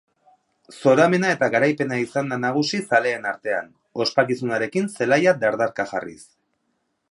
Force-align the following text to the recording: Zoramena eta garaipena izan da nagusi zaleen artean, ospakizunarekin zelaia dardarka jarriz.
Zoramena 0.77 1.33
eta 1.33 1.49
garaipena 1.55 1.99
izan 2.05 2.33
da 2.33 2.39
nagusi 2.45 2.79
zaleen 2.95 3.29
artean, 3.33 3.69
ospakizunarekin 4.07 4.91
zelaia 4.97 5.37
dardarka 5.45 5.89
jarriz. 5.95 6.21